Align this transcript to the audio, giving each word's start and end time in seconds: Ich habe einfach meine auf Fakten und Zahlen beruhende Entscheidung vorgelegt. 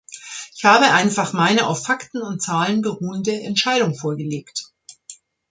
Ich 0.57 0.65
habe 0.65 0.85
einfach 0.93 1.31
meine 1.31 1.67
auf 1.67 1.83
Fakten 1.85 2.23
und 2.23 2.41
Zahlen 2.41 2.81
beruhende 2.81 3.39
Entscheidung 3.43 3.93
vorgelegt. 3.93 4.65